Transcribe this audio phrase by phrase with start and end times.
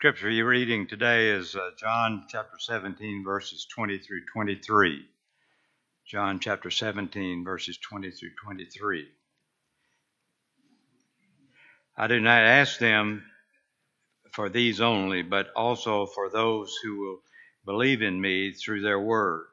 [0.00, 5.04] Scripture you're reading today is uh, John chapter 17, verses 20 through 23.
[6.06, 9.08] John chapter 17, verses 20 through 23.
[11.96, 13.24] I do not ask them
[14.30, 17.18] for these only, but also for those who will
[17.64, 19.48] believe in me through their word,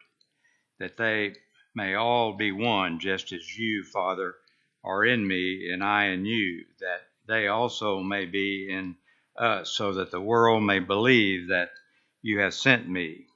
[0.77, 1.33] that they
[1.73, 4.35] may all be one, just as you, Father,
[4.83, 8.95] are in me, and I in you, that they also may be in
[9.37, 11.69] us, so that the world may believe that
[12.21, 13.27] you have sent me.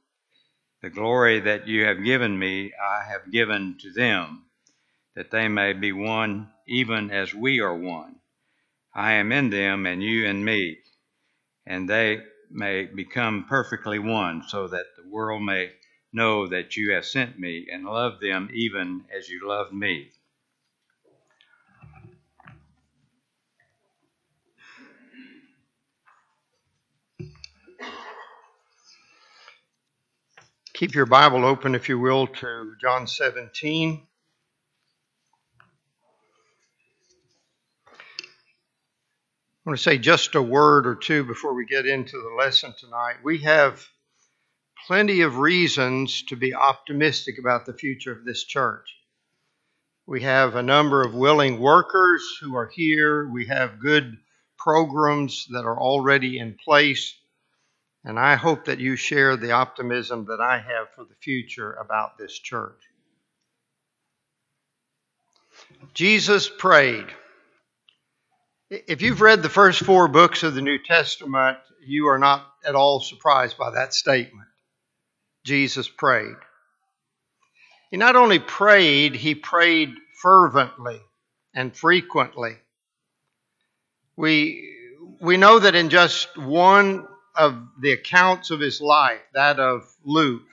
[0.81, 4.45] The glory that you have given me, I have given to them,
[5.15, 8.15] that they may be one, even as we are one.
[8.93, 10.79] I am in them, and you in me,
[11.65, 15.71] and they may become perfectly one, so that the world may
[16.11, 20.09] know that you have sent me and love them even as you loved me.
[30.79, 34.01] Keep your Bible open, if you will, to John 17.
[37.85, 37.91] I
[39.65, 43.15] want to say just a word or two before we get into the lesson tonight.
[43.25, 43.85] We have
[44.87, 48.87] plenty of reasons to be optimistic about the future of this church.
[50.07, 53.27] We have a number of willing workers who are here.
[53.27, 54.15] We have good
[54.57, 57.19] programs that are already in place.
[58.05, 62.17] And I hope that you share the optimism that I have for the future about
[62.17, 62.81] this church.
[65.93, 67.07] Jesus prayed.
[68.69, 72.75] If you've read the first four books of the New Testament, you are not at
[72.75, 74.47] all surprised by that statement.
[75.43, 76.35] Jesus prayed.
[77.91, 79.89] He not only prayed, he prayed
[80.21, 81.01] fervently
[81.55, 82.57] and frequently.
[84.15, 84.75] We,
[85.19, 90.43] we know that in just one of the accounts of his life, that of Luke,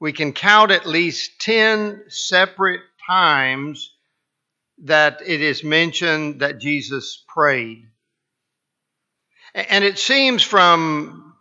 [0.00, 3.92] we can count at least 10 separate times
[4.84, 7.86] that it is mentioned that Jesus prayed.
[9.54, 11.34] And it seems from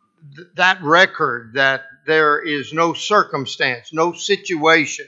[0.56, 5.08] that record that there is no circumstance, no situation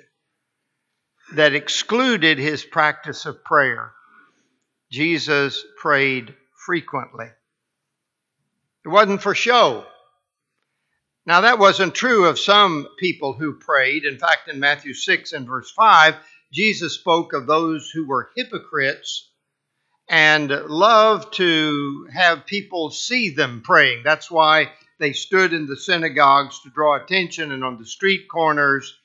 [1.33, 3.91] that excluded his practice of prayer.
[4.91, 6.35] Jesus prayed
[6.65, 7.27] frequently.
[8.83, 9.85] It wasn't for show.
[11.25, 14.05] Now, that wasn't true of some people who prayed.
[14.05, 16.15] In fact, in Matthew 6 and verse 5,
[16.51, 19.29] Jesus spoke of those who were hypocrites
[20.09, 24.01] and loved to have people see them praying.
[24.03, 28.97] That's why they stood in the synagogues to draw attention and on the street corners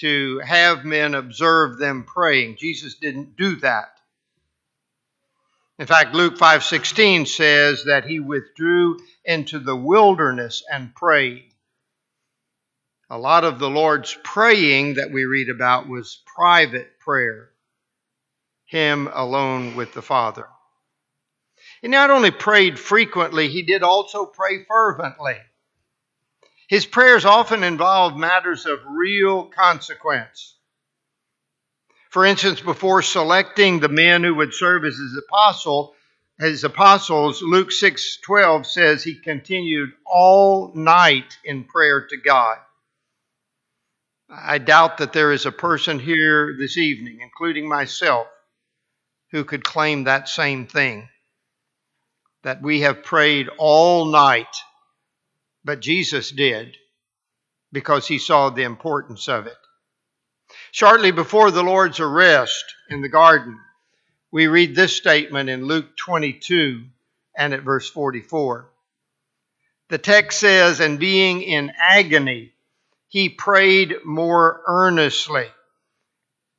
[0.00, 2.56] to have men observe them praying.
[2.58, 3.99] Jesus didn't do that.
[5.80, 11.54] In fact, Luke 5:16 says that he withdrew into the wilderness and prayed.
[13.08, 17.52] A lot of the Lord's praying that we read about was private prayer,
[18.66, 20.46] him alone with the Father.
[21.80, 25.38] He not only prayed frequently, he did also pray fervently.
[26.68, 30.58] His prayers often involved matters of real consequence.
[32.10, 35.94] For instance, before selecting the men who would serve as his apostle,
[36.40, 42.58] his apostles, Luke 6:12 says he continued all night in prayer to God.
[44.28, 48.26] I doubt that there is a person here this evening, including myself,
[49.30, 51.08] who could claim that same thing.
[52.42, 54.56] That we have prayed all night,
[55.64, 56.76] but Jesus did
[57.70, 59.58] because he saw the importance of it.
[60.72, 63.58] Shortly before the Lord's arrest in the garden,
[64.30, 66.84] we read this statement in Luke 22
[67.36, 68.70] and at verse 44.
[69.88, 72.52] The text says, And being in agony,
[73.08, 75.48] he prayed more earnestly.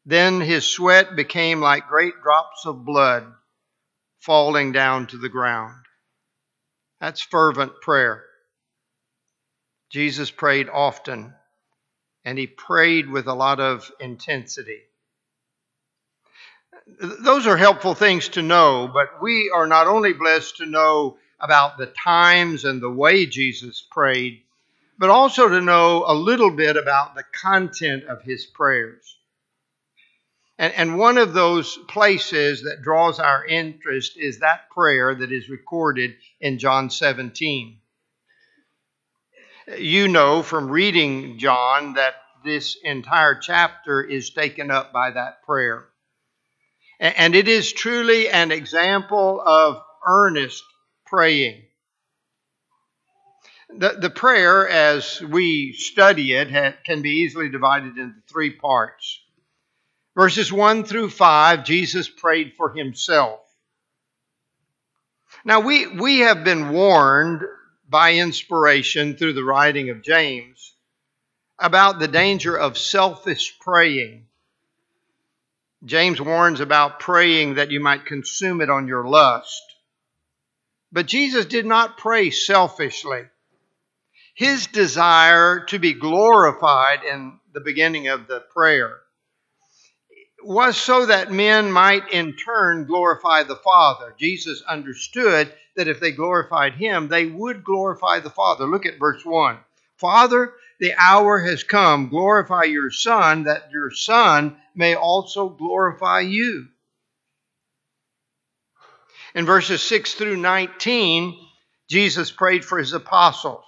[0.05, 3.31] Then his sweat became like great drops of blood
[4.19, 5.85] falling down to the ground.
[6.99, 8.25] That's fervent prayer.
[9.89, 11.33] Jesus prayed often
[12.23, 14.81] and he prayed with a lot of intensity.
[16.99, 21.77] Those are helpful things to know, but we are not only blessed to know about
[21.77, 24.43] the times and the way Jesus prayed,
[24.97, 29.17] but also to know a little bit about the content of his prayers.
[30.59, 35.49] And, and one of those places that draws our interest is that prayer that is
[35.49, 37.80] recorded in John 17.
[39.77, 45.87] You know from reading John that this entire chapter is taken up by that prayer.
[46.99, 50.63] And it is truly an example of earnest
[51.05, 51.63] praying.
[53.69, 59.21] The, the prayer, as we study it, can be easily divided into three parts.
[60.15, 63.39] Verses 1 through 5, Jesus prayed for himself.
[65.45, 67.43] Now, we, we have been warned
[67.91, 70.73] by inspiration through the writing of James
[71.59, 74.25] about the danger of selfish praying.
[75.83, 79.61] James warns about praying that you might consume it on your lust.
[80.93, 83.23] But Jesus did not pray selfishly.
[84.35, 89.00] His desire to be glorified in the beginning of the prayer
[90.43, 94.15] was so that men might in turn glorify the Father.
[94.19, 98.65] Jesus understood that if they glorified him, they would glorify the Father.
[98.65, 99.57] Look at verse 1.
[99.97, 102.09] Father, the hour has come.
[102.09, 106.67] Glorify your Son, that your Son may also glorify you.
[109.35, 111.37] In verses 6 through 19,
[111.89, 113.63] Jesus prayed for his apostles.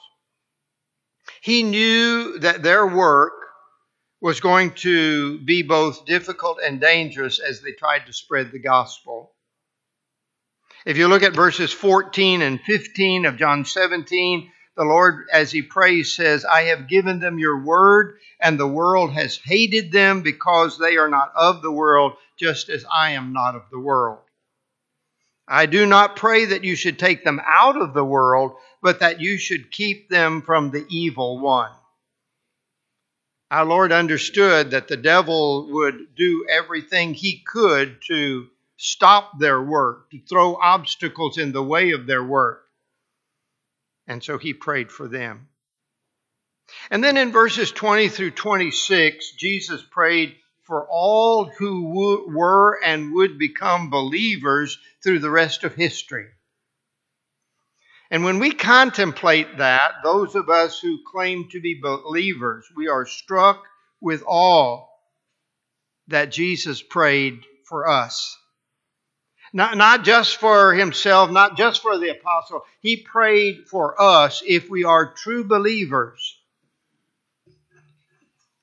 [1.41, 3.33] He knew that their work
[4.23, 9.33] was going to be both difficult and dangerous as they tried to spread the gospel.
[10.85, 15.61] If you look at verses 14 and 15 of John 17, the Lord, as he
[15.61, 20.79] prays, says, I have given them your word, and the world has hated them because
[20.79, 24.19] they are not of the world, just as I am not of the world.
[25.49, 29.19] I do not pray that you should take them out of the world, but that
[29.19, 31.71] you should keep them from the evil one.
[33.53, 38.47] Our Lord understood that the devil would do everything he could to
[38.77, 42.65] stop their work, to throw obstacles in the way of their work.
[44.07, 45.49] And so he prayed for them.
[46.89, 53.37] And then in verses 20 through 26, Jesus prayed for all who were and would
[53.37, 56.29] become believers through the rest of history.
[58.13, 63.07] And when we contemplate that, those of us who claim to be believers, we are
[63.07, 63.63] struck
[63.99, 64.85] with awe
[66.09, 68.37] that Jesus prayed for us.
[69.51, 72.61] Not, not just for himself, not just for the apostle.
[72.81, 76.39] He prayed for us if we are true believers.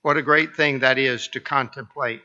[0.03, 2.23] What a great thing that is to contemplate.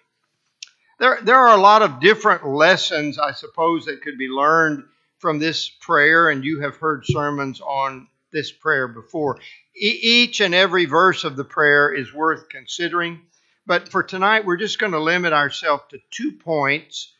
[0.99, 4.83] There, there are a lot of different lessons, I suppose, that could be learned
[5.19, 9.39] from this prayer, and you have heard sermons on this prayer before.
[9.75, 13.21] E- each and every verse of the prayer is worth considering,
[13.65, 17.13] but for tonight, we're just going to limit ourselves to two points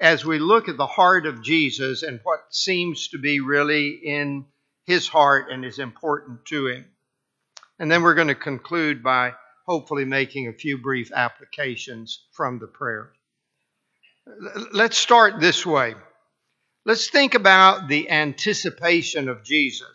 [0.00, 4.46] as we look at the heart of Jesus and what seems to be really in
[4.84, 6.84] his heart and is important to him.
[7.78, 9.34] And then we're going to conclude by
[9.66, 13.12] hopefully making a few brief applications from the prayer.
[14.72, 15.94] Let's start this way.
[16.84, 19.88] Let's think about the anticipation of Jesus.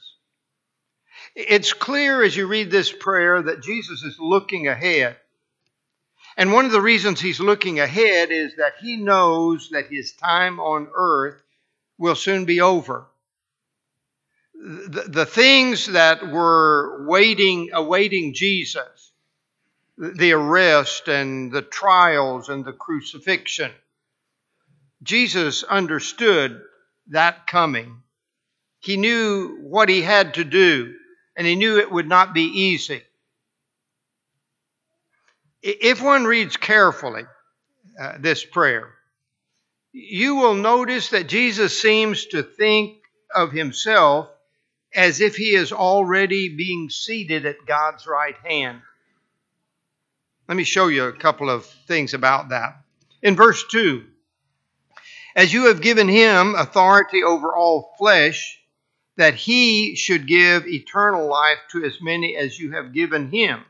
[1.36, 5.18] It's clear as you read this prayer that Jesus is looking ahead.
[6.38, 10.60] And one of the reasons he's looking ahead is that he knows that his time
[10.60, 11.42] on earth
[11.98, 13.06] will soon be over.
[14.54, 19.12] The, the things that were waiting, awaiting Jesus,
[19.98, 23.72] the arrest and the trials and the crucifixion.
[25.04, 26.62] Jesus understood
[27.10, 28.02] that coming.
[28.80, 30.96] He knew what he had to do,
[31.36, 33.02] and he knew it would not be easy.
[35.62, 37.24] If one reads carefully
[38.00, 38.94] uh, this prayer,
[39.92, 43.00] you will notice that Jesus seems to think
[43.34, 44.30] of himself
[44.94, 48.82] as if he is already being seated at God's right hand.
[50.48, 52.78] Let me show you a couple of things about that.
[53.22, 54.06] In verse 2,
[55.38, 58.60] as you have given him authority over all flesh,
[59.18, 63.64] that he should give eternal life to as many as you have given him.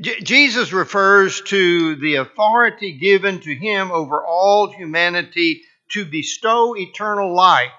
[0.00, 7.34] J- Jesus refers to the authority given to him over all humanity to bestow eternal
[7.34, 7.70] life.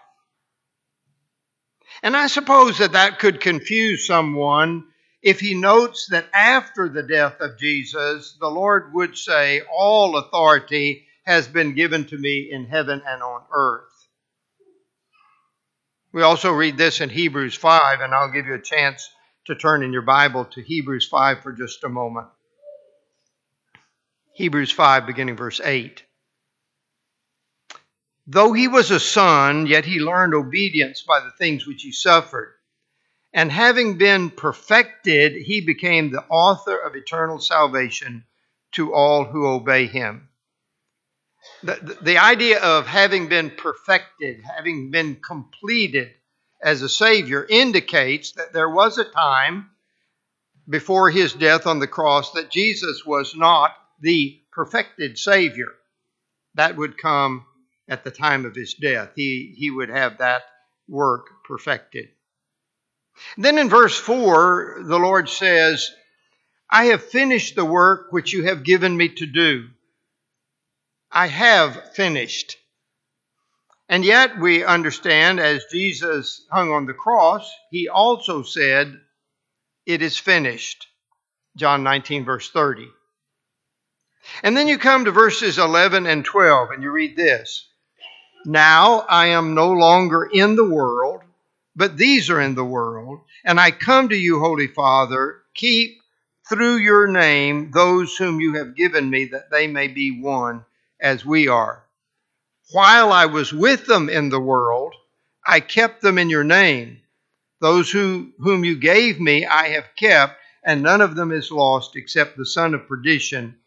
[2.03, 4.85] And I suppose that that could confuse someone
[5.23, 11.06] if he notes that after the death of Jesus, the Lord would say, All authority
[11.27, 14.07] has been given to me in heaven and on earth.
[16.13, 19.09] We also read this in Hebrews 5, and I'll give you a chance
[19.45, 22.27] to turn in your Bible to Hebrews 5 for just a moment.
[24.35, 26.01] Hebrews 5, beginning verse 8.
[28.25, 32.53] Though he was a son, yet he learned obedience by the things which he suffered.
[33.33, 38.23] And having been perfected, he became the author of eternal salvation
[38.75, 40.29] to all who obey him.
[41.63, 46.13] The, the, idea of having been perfected, having been completed,
[46.61, 49.69] as a Savior indicates that there was a time
[50.69, 55.67] before his death on the cross that Jesus was not the perfected Savior.
[56.55, 57.45] That would come
[57.87, 59.11] at the time of his death.
[59.15, 60.43] He, he would have that
[60.87, 62.09] work perfected.
[63.37, 65.89] Then in verse 4, the Lord says,
[66.69, 69.69] I have finished the work which you have given me to do.
[71.11, 72.57] I have finished.
[73.89, 78.99] And yet we understand as Jesus hung on the cross, he also said,
[79.85, 80.87] It is finished.
[81.55, 82.87] John 19, verse 30.
[84.43, 87.69] And then you come to verses 11 and 12, and you read this
[88.45, 91.21] Now I am no longer in the world,
[91.75, 95.97] but these are in the world, and I come to you, Holy Father, keep
[96.49, 100.65] through your name those whom you have given me, that they may be one
[100.99, 101.83] as we are.
[102.71, 104.93] While I was with them in the world,
[105.45, 107.01] I kept them in your name.
[107.61, 111.95] Those who, whom you gave me, I have kept, and none of them is lost
[111.95, 113.57] except the son of perdition,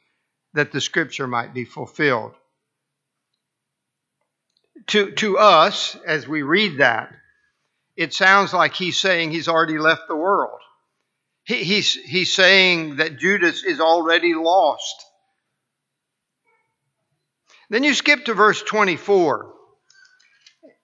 [0.53, 2.35] that the scripture might be fulfilled.
[4.89, 7.15] To, to us, as we read that,
[7.97, 10.61] it sounds like he's saying he's already left the world.
[11.45, 15.05] He, he's, he's saying that Judas is already lost.
[17.71, 19.55] Then you skip to verse 24.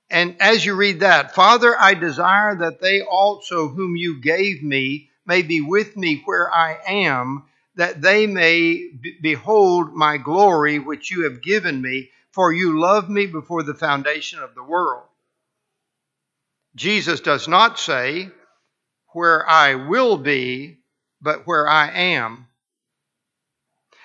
[0.08, 5.10] And as you read that, Father, I desire that they also, whom you gave me,
[5.26, 8.88] may be with me where I am, that they may
[9.20, 14.38] behold my glory which you have given me, for you loved me before the foundation
[14.38, 15.02] of the world.
[16.76, 18.30] Jesus does not say,
[19.08, 20.78] where I will be,
[21.20, 22.46] but where I am.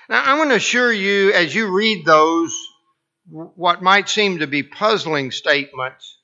[0.10, 2.58] Now, I want to assure you, as you read those,
[3.32, 6.18] what might seem to be puzzling statements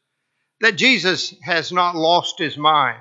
[0.59, 2.99] that Jesus has not lost his mind.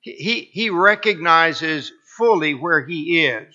[0.00, 3.54] He, he recognizes fully where he is.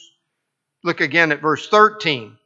[0.83, 2.37] Look again at verse 13.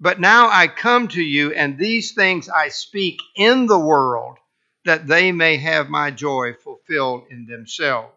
[0.00, 4.36] But now I come to you, and these things I speak in the world,
[4.84, 8.14] that they may have my joy fulfilled in themselves.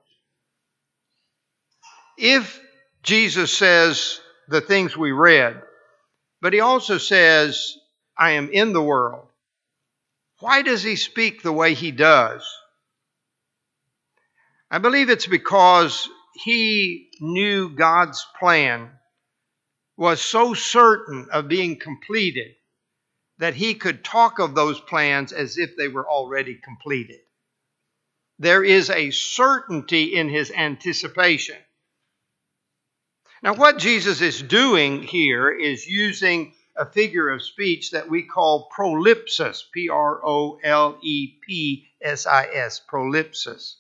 [2.18, 2.62] If
[3.02, 5.60] Jesus says the things we read,
[6.40, 7.76] but he also says,
[8.18, 9.28] I am in the world.
[10.40, 12.44] Why does he speak the way he does?
[14.70, 18.90] I believe it's because he knew God's plan
[19.98, 22.56] was so certain of being completed
[23.38, 27.20] that he could talk of those plans as if they were already completed.
[28.40, 31.58] There is a certainty in his anticipation.
[33.44, 38.68] Now, what Jesus is doing here is using a figure of speech that we call
[38.76, 43.76] prolepsis, P R O L E P S I S, prolepsis.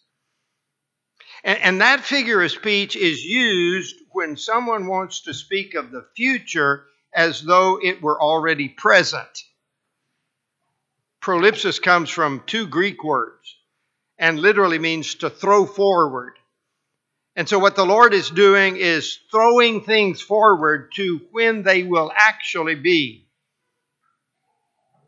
[1.44, 6.06] And, and, that figure of speech is used when someone wants to speak of the
[6.16, 9.46] future as though it were already present.
[11.20, 13.58] Prolepsis comes from two Greek words
[14.20, 16.38] and literally means to throw forward.
[17.36, 22.12] And so, what the Lord is doing is throwing things forward to when they will
[22.16, 23.28] actually be.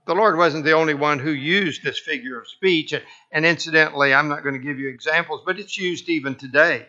[0.06, 2.94] The Lord wasn't the only one who used this figure of speech.
[3.32, 6.88] And incidentally, I'm not going to give you examples, but it's used even today.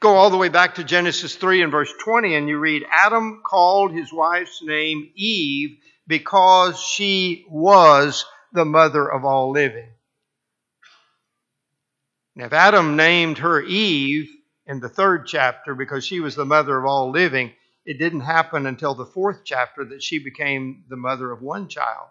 [0.00, 3.42] Go all the way back to Genesis 3 and verse 20, and you read Adam
[3.44, 9.90] called his wife's name Eve because she was the mother of all living.
[12.38, 14.30] Now, if Adam named her Eve
[14.64, 17.52] in the third chapter because she was the mother of all living,
[17.84, 22.06] it didn't happen until the fourth chapter that she became the mother of one child.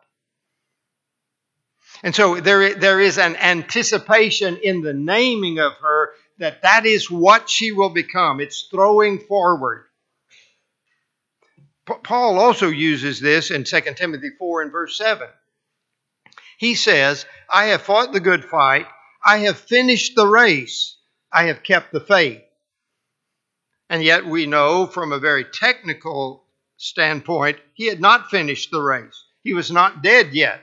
[2.04, 7.10] And so there, there is an anticipation in the naming of her that that is
[7.10, 8.42] what she will become.
[8.42, 9.86] It's throwing forward.
[12.04, 15.26] Paul also uses this in 2 Timothy 4 and verse 7.
[16.58, 18.88] He says, I have fought the good fight.
[19.28, 20.96] I have finished the race.
[21.34, 22.42] I have kept the faith.
[23.90, 26.46] And yet we know from a very technical
[26.78, 29.26] standpoint, he had not finished the race.
[29.44, 30.62] He was not dead yet.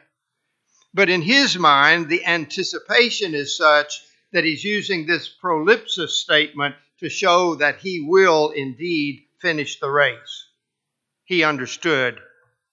[0.94, 4.00] But in his mind, the anticipation is such
[4.32, 10.46] that he's using this prolepsis statement to show that he will indeed finish the race.
[11.24, 12.18] He understood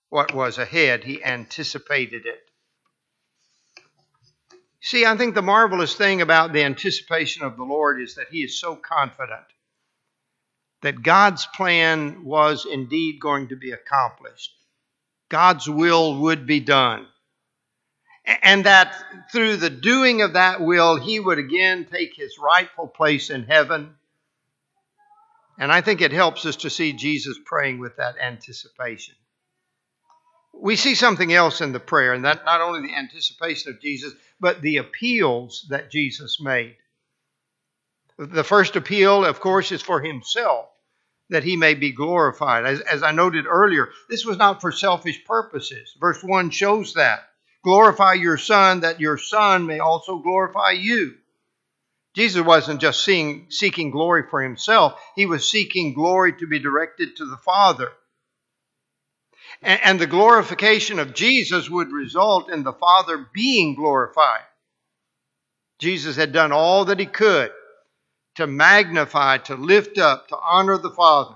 [0.08, 2.51] what was ahead, he anticipated it.
[4.82, 8.40] See, I think the marvelous thing about the anticipation of the Lord is that He
[8.40, 9.46] is so confident
[10.82, 14.52] that God's plan was indeed going to be accomplished.
[15.30, 17.08] God's will would be done.
[18.26, 18.96] And that
[19.32, 23.96] through the doing of that will, he would again take his rightful place in heaven.
[25.58, 29.16] And I think it helps us to see Jesus praying with that anticipation.
[30.54, 34.14] We see something else in the prayer, and that not only the anticipation of Jesus,
[34.40, 36.78] but the appeals that Jesus made.
[38.18, 40.68] The first appeal, of course, is for himself,
[41.30, 42.66] that he may be glorified.
[42.66, 45.96] As, as I noted earlier, this was not for selfish purposes.
[46.00, 47.28] Verse 1 shows that.
[47.64, 51.16] Glorify your Son, that your Son may also glorify you.
[52.14, 57.16] Jesus wasn't just seeing, seeking glory for himself, he was seeking glory to be directed
[57.16, 57.92] to the Father.
[59.64, 64.42] And, the glorification of Jesus would result in the Father being glorified.
[65.78, 67.52] Jesus had done all that he could
[68.36, 71.36] to magnify, to lift up, to honor the Father.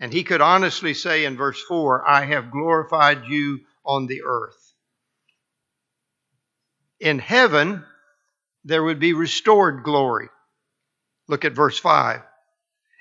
[0.00, 4.74] And he could honestly say in verse 4, I have glorified you on the earth.
[7.00, 7.84] In heaven,
[8.64, 10.28] there would be restored glory.
[11.26, 12.20] Look at verse 5.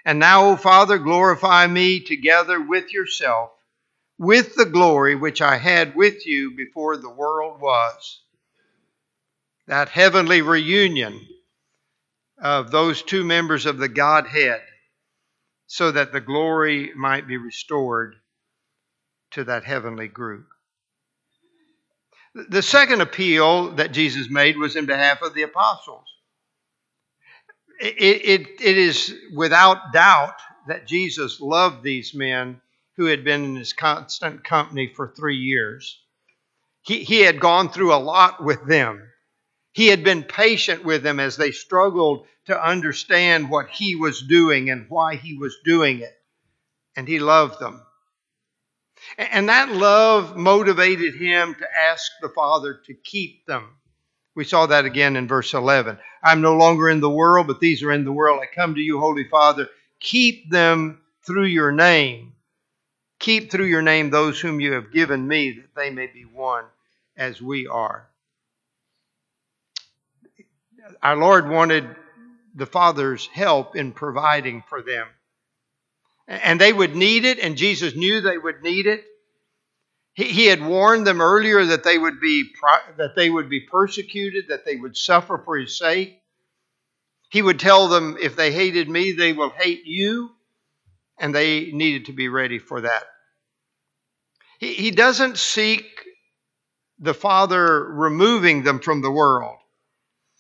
[0.05, 3.51] And now, O Father, glorify me together with yourself,
[4.17, 8.21] with the glory which I had with you before the world was.
[9.67, 11.19] That heavenly reunion
[12.41, 14.61] of those two members of the Godhead
[15.67, 18.15] so that the glory might be restored
[19.31, 20.47] to that heavenly group.
[22.33, 26.05] The second appeal that Jesus made was in behalf of the apostles.
[27.79, 30.35] It, it, it is without doubt
[30.67, 32.61] that Jesus loved these men
[32.97, 36.01] who had been in his constant company for three years.
[36.81, 39.07] He, he had gone through a lot with them.
[39.71, 44.71] He had been patient with them as they struggled to understand what he was doing
[44.71, 46.13] and why he was doing it.
[46.95, 47.81] And he loved them.
[49.17, 53.75] And that love motivated him to ask the Father to keep them.
[54.35, 55.99] We saw that again in verse 11.
[56.23, 58.39] I'm no longer in the world, but these are in the world.
[58.41, 59.67] I come to you, Holy Father.
[59.99, 62.33] Keep them through your name.
[63.19, 66.65] Keep through your name those whom you have given me, that they may be one
[67.15, 68.07] as we are
[71.01, 71.87] our Lord wanted
[72.55, 75.07] the Father's help in providing for them.
[76.27, 79.05] And they would need it, and Jesus knew they would need it.
[80.13, 82.49] He, had warned them earlier that they would be
[82.97, 86.19] that they would be persecuted, that they would suffer for his sake.
[87.29, 90.31] He would tell them, if they hated me, they will hate you,
[91.17, 93.03] and they needed to be ready for that.
[94.59, 95.85] He, he doesn't seek
[96.99, 99.57] the Father removing them from the world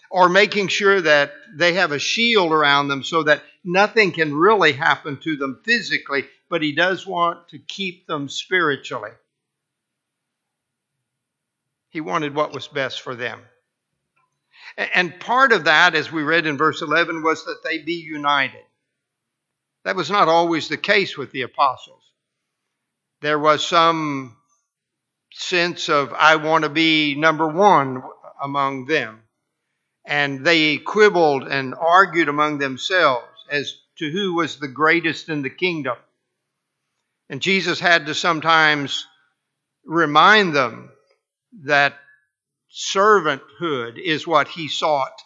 [0.09, 4.71] or making sure that they have a shield around them so that nothing can really
[4.71, 9.11] happen to them physically, but He does want to keep them spiritually.
[11.89, 13.41] He wanted what was best for them.
[14.77, 18.63] And part of that, as we read in verse 11, was that they be united.
[19.87, 22.03] That was not always the case with the apostles.
[23.21, 24.35] There was some
[25.31, 28.03] sense of, I want to be number one
[28.43, 29.23] among them
[30.03, 35.49] and they quibbled and argued among themselves as to who was the greatest in the
[35.49, 35.95] kingdom.
[37.29, 39.05] And Jesus had to sometimes
[39.85, 40.91] remind them
[41.63, 41.97] that
[42.69, 45.17] servanthood is what he sought.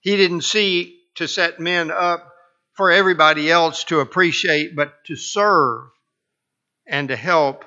[0.00, 2.34] He didn't see to set men up
[2.78, 5.90] for everybody else to appreciate, but to serve
[6.86, 7.64] and to help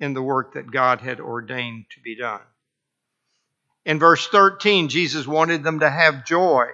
[0.00, 2.40] in the work that God had ordained to be done.
[3.84, 6.68] In verse 13, Jesus wanted them to have joy.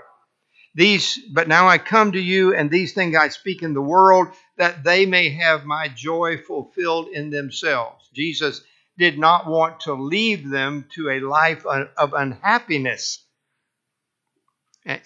[0.76, 4.29] These, but now I come to you, and these things I speak in the world,
[4.57, 8.09] that they may have my joy fulfilled in themselves.
[8.14, 8.61] Jesus
[8.98, 13.24] did not want to leave them to a life of unhappiness.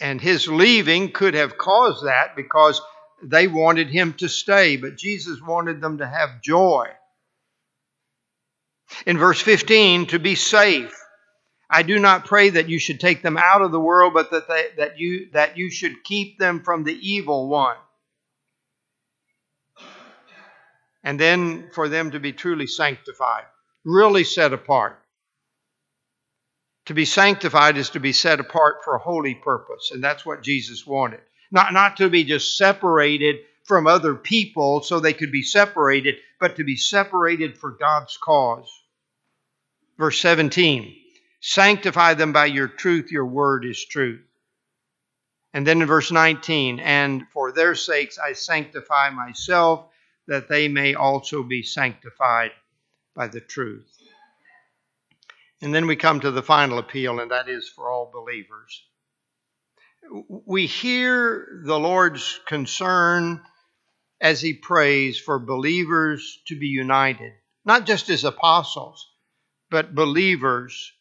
[0.01, 2.81] And his leaving could have caused that because
[3.23, 6.88] they wanted him to stay, but Jesus wanted them to have joy.
[9.07, 10.94] In verse 15, to be safe.
[11.68, 14.49] I do not pray that you should take them out of the world, but that,
[14.49, 17.77] they, that, you, that you should keep them from the evil one.
[21.03, 23.44] And then for them to be truly sanctified,
[23.85, 24.99] really set apart.
[26.87, 30.42] To be sanctified is to be set apart for a holy purpose, and that's what
[30.42, 31.20] Jesus wanted.
[31.51, 36.57] Not, not to be just separated from other people so they could be separated, but
[36.57, 38.68] to be separated for God's cause.
[39.97, 40.94] Verse 17.
[41.40, 43.11] Sanctify them by your truth.
[43.11, 44.25] Your word is truth.
[45.55, 49.87] And then in verse 19, and for their sakes I sanctify myself,
[50.27, 52.51] that they may also be sanctified
[53.14, 53.87] by the truth.
[55.64, 58.85] And then we come to the final appeal, and that is for all believers.
[60.29, 63.42] We hear the Lord's concern
[64.20, 67.33] as he prays for believers to be united,
[67.64, 69.11] not just as apostles,
[69.70, 70.92] but believers,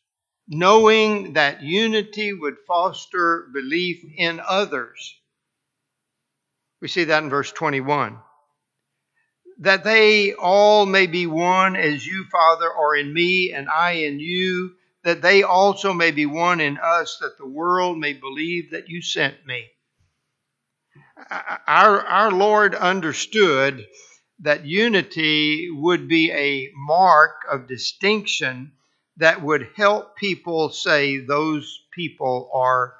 [0.47, 5.13] knowing that unity would foster belief in others.
[6.80, 8.17] We see that in verse 21
[9.63, 14.19] that they all may be one as you, Father, are in me and I in
[14.19, 18.89] you, that they also may be one in us, that the world may believe that
[18.89, 19.67] you sent me.
[21.65, 23.88] Our, our Lord understood
[24.39, 28.73] that unity would be a mark of distinction
[29.17, 32.95] that would help people say those people are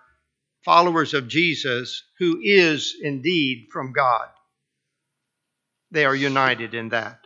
[0.64, 4.30] followers of Jesus, who is indeed from God.
[5.94, 7.20] They are united in that.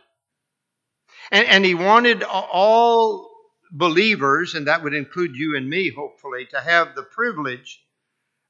[1.32, 3.30] And, and he wanted all
[3.72, 7.82] believers, and that would include you and me, hopefully, to have the privilege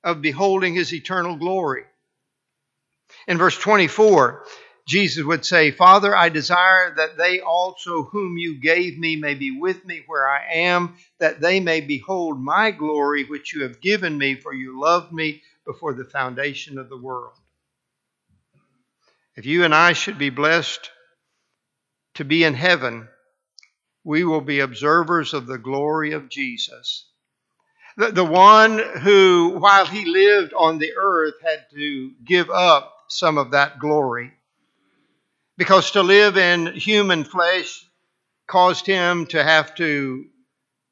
[0.03, 1.85] of beholding his eternal glory.
[3.29, 4.45] In verse 24,
[4.89, 9.53] Jesus would say, Father, I desire that they also whom you gave me may be
[9.53, 14.19] with me where I am, that they may behold my glory which you have given
[14.19, 17.35] me, for you loved me before the foundation of the world.
[19.39, 20.91] If you and I should be blessed
[22.15, 23.07] to be in heaven,
[24.03, 27.09] we will be observers of the glory of Jesus.
[27.97, 33.39] The, the one who, while he lived on the earth, had to give up some
[33.39, 34.33] of that glory.
[35.57, 37.89] Because to live in human flesh
[38.49, 40.25] caused him to have to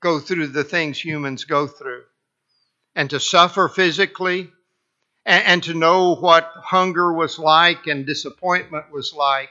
[0.00, 2.04] go through the things humans go through
[2.94, 4.52] and to suffer physically
[5.26, 9.50] and, and to know what hunger was like and disappointment was like.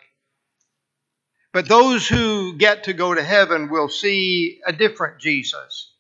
[1.52, 5.92] But those who get to go to heaven will see a different Jesus.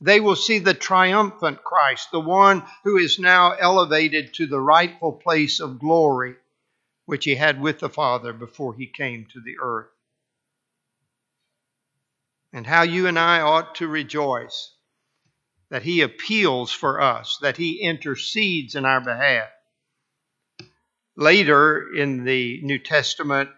[0.00, 5.12] They will see the triumphant Christ, the one who is now elevated to the rightful
[5.12, 6.36] place of glory,
[7.04, 9.88] which he had with the Father before he came to the earth.
[12.52, 14.72] And how you and I ought to rejoice
[15.70, 19.48] that He appeals for us, that He intercedes in our behalf.
[21.16, 23.50] Later in the New Testament,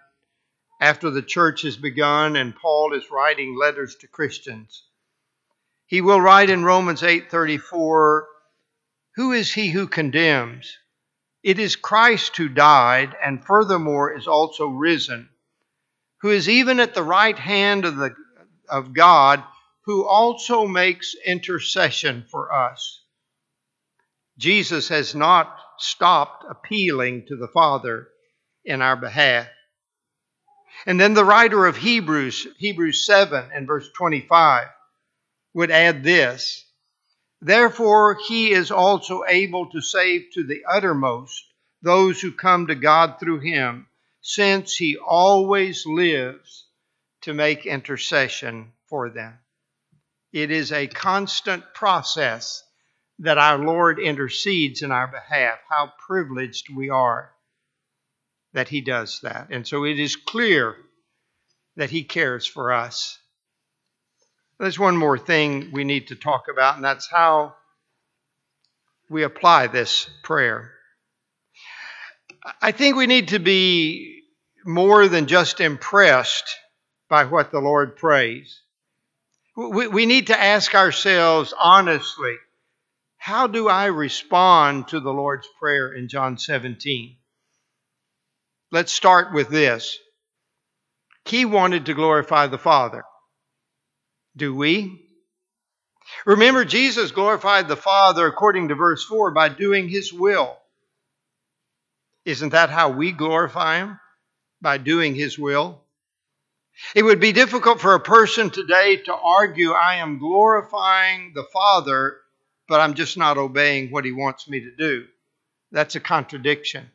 [0.80, 4.84] after the church has begun and Paul is writing letters to Christians,
[5.90, 8.28] he will write in Romans 8:34,
[9.16, 10.78] "Who is he who condemns?
[11.42, 15.28] It is Christ who died and furthermore is also risen,
[16.20, 18.14] who is even at the right hand of the
[18.68, 19.42] of God,
[19.82, 23.02] who also makes intercession for us.
[24.38, 28.08] Jesus has not stopped appealing to the Father
[28.64, 29.48] in our behalf.
[30.86, 34.68] And then the writer of Hebrews, Hebrews 7 and verse 25,
[35.54, 36.64] would add this
[37.42, 41.42] Therefore, he is also able to save to the uttermost
[41.82, 43.86] those who come to God through him,
[44.20, 46.66] since he always lives
[47.22, 49.38] to make intercession for them.
[50.32, 52.62] It is a constant process
[53.18, 55.58] that our Lord intercedes in our behalf.
[55.68, 57.32] How privileged we are
[58.52, 59.48] that He does that.
[59.50, 60.76] And so it is clear
[61.76, 63.18] that He cares for us.
[64.58, 67.54] There's one more thing we need to talk about, and that's how
[69.08, 70.72] we apply this prayer.
[72.60, 74.22] I think we need to be
[74.64, 76.56] more than just impressed
[77.08, 78.60] by what the Lord prays.
[79.68, 82.36] We, we need to ask ourselves honestly
[83.18, 87.16] how do I respond to the Lord's Prayer in John 17?
[88.72, 89.98] Let's start with this.
[91.26, 93.04] He wanted to glorify the Father.
[94.34, 95.04] Do we?
[96.24, 100.56] Remember, Jesus glorified the Father according to verse 4 by doing His will.
[102.24, 104.00] Isn't that how we glorify Him?
[104.62, 105.84] By doing His will?
[106.94, 112.18] It would be difficult for a person today to argue, I am glorifying the Father,
[112.68, 115.06] but I'm just not obeying what He wants me to do.
[115.72, 116.90] That's a contradiction.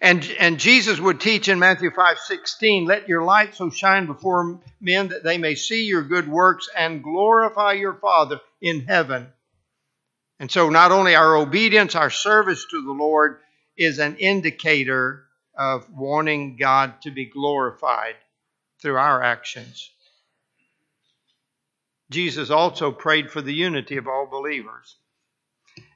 [0.00, 4.60] And, and Jesus would teach in Matthew 5 16, let your light so shine before
[4.80, 9.32] men that they may see your good works and glorify your Father in heaven.
[10.38, 13.38] And so, not only our obedience, our service to the Lord
[13.76, 15.24] is an indicator
[15.56, 18.16] of wanting God to be glorified
[18.80, 19.90] through our actions.
[22.10, 24.96] Jesus also prayed for the unity of all believers.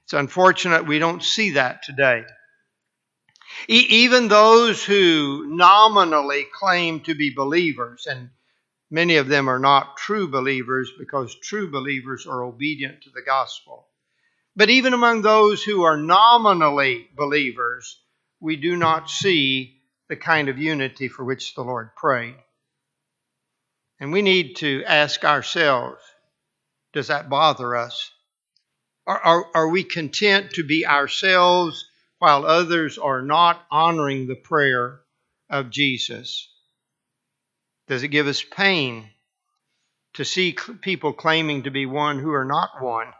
[0.04, 2.24] It's unfortunate we don't see that today.
[3.68, 8.30] E- even those who nominally claim to be believers, and
[8.90, 13.88] Many of them are not true believers because true believers are obedient to the gospel.
[14.56, 18.00] But even among those who are nominally believers,
[18.40, 22.36] we do not see the kind of unity for which the Lord prayed.
[23.98, 26.02] And we need to ask ourselves
[26.92, 28.10] does that bother us?
[29.06, 31.84] Are, are, are, we content to be ourselves
[32.18, 35.00] while others are not honoring the prayer
[35.50, 36.48] of Jesus?
[37.86, 39.10] Does it give us pain
[40.14, 43.12] to see people claiming to be one who are not one?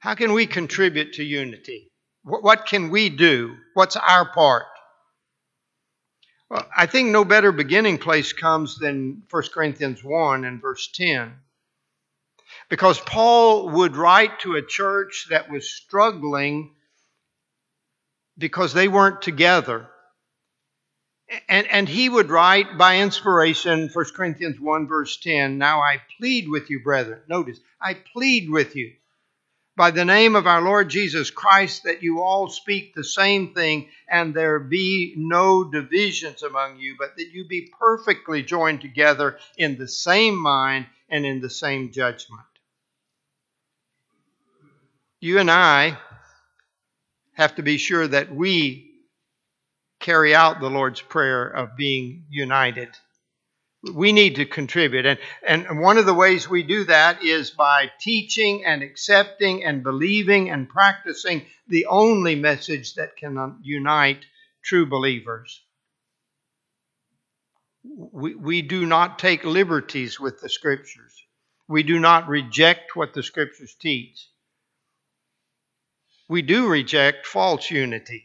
[0.00, 1.87] How can we contribute to unity?
[2.28, 3.56] What can we do?
[3.72, 4.66] What's our part?
[6.50, 11.32] Well, I think no better beginning place comes than 1 Corinthians 1 and verse 10.
[12.68, 16.74] Because Paul would write to a church that was struggling
[18.36, 19.88] because they weren't together.
[21.48, 26.48] And, and he would write by inspiration, 1 Corinthians 1, verse 10, Now I plead
[26.48, 27.20] with you, brethren.
[27.28, 28.92] Notice, I plead with you
[29.78, 33.88] by the name of our Lord Jesus Christ that you all speak the same thing
[34.10, 39.78] and there be no divisions among you, but that you be perfectly joined together in
[39.78, 42.42] the same mind and in the same judgment.
[45.20, 45.96] You and I
[47.34, 48.90] have to be sure that we
[50.00, 52.88] carry out the Lord's Prayer of being united
[53.90, 55.06] we need to contribute.
[55.06, 59.82] And, and one of the ways we do that is by teaching and accepting and
[59.82, 64.24] believing and practicing the only message that can unite
[64.62, 65.62] true believers.
[67.84, 71.14] We, we do not take liberties with the Scriptures.
[71.68, 74.28] We do not reject what the Scriptures teach.
[76.28, 78.24] We do reject false unity.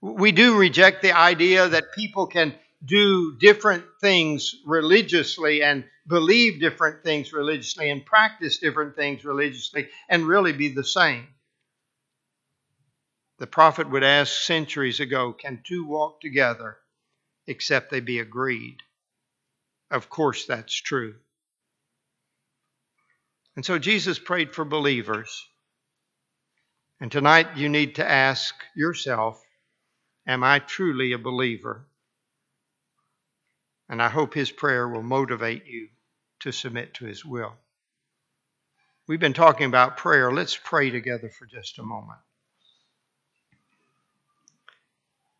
[0.00, 7.02] We do reject the idea that people can do different things religiously and believe different
[7.04, 11.28] things religiously and practice different things religiously and really be the same.
[13.38, 16.78] The prophet would ask centuries ago can two walk together
[17.46, 18.78] except they be agreed?
[19.90, 21.16] Of course, that's true.
[23.56, 25.46] And so Jesus prayed for believers.
[27.00, 29.42] And tonight you need to ask yourself
[30.26, 31.86] Am I truly a believer?
[33.90, 35.88] And I hope his prayer will motivate you
[36.40, 37.54] to submit to his will.
[39.08, 40.32] We've been talking about prayer.
[40.32, 42.20] Let's pray together for just a moment.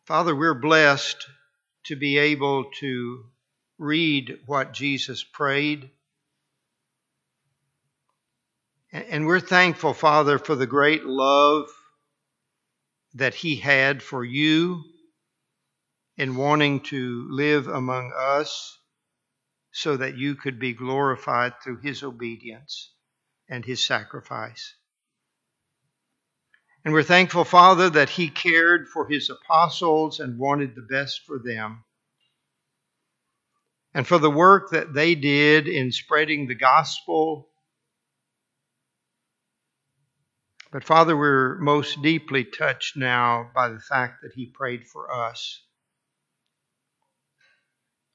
[0.03, 1.25] Father, we're blessed
[1.85, 3.23] to be able to
[3.77, 5.89] read what Jesus prayed.
[8.91, 11.69] And we're thankful, Father, for the great love
[13.13, 14.83] that he had for you
[16.21, 18.77] in wanting to live among us
[19.71, 22.93] so that you could be glorified through his obedience
[23.49, 24.75] and his sacrifice.
[26.85, 31.39] And we're thankful, Father, that he cared for his apostles and wanted the best for
[31.39, 31.85] them.
[33.95, 37.49] And for the work that they did in spreading the gospel.
[40.71, 45.63] But Father, we're most deeply touched now by the fact that he prayed for us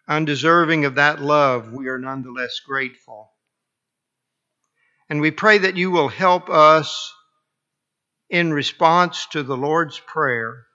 [0.08, 3.32] undeserving of that love, we are nonetheless grateful.
[5.08, 7.12] And we pray that you will help us
[8.28, 10.66] in response to the Lord's Prayer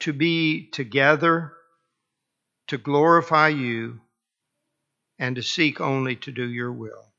[0.00, 1.52] to be together,
[2.68, 4.00] to glorify you,
[5.18, 7.12] and to seek only to do your will.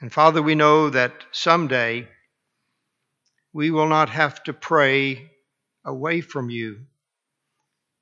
[0.00, 2.08] And Father, we know that someday
[3.52, 5.30] we will not have to pray
[5.84, 6.86] away from you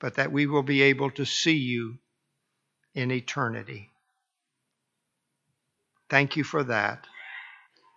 [0.03, 1.97] but that we will be able to see you
[2.93, 3.89] in eternity.
[6.11, 7.07] Thank you for that.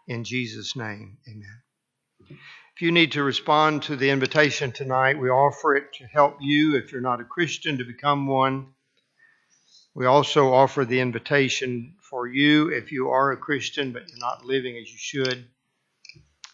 [0.07, 1.63] In Jesus' name, amen.
[2.29, 6.75] If you need to respond to the invitation tonight, we offer it to help you,
[6.75, 8.67] if you're not a Christian, to become one.
[9.95, 14.45] We also offer the invitation for you, if you are a Christian but you're not
[14.45, 15.47] living as you should.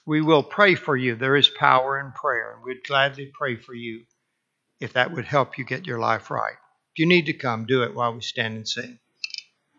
[0.06, 1.16] We will pray for you.
[1.16, 4.06] There is power in prayer, and we'd gladly pray for you
[4.82, 6.56] if that would help you get your life right.
[6.94, 9.00] If you need to come, do it while we stand and sing.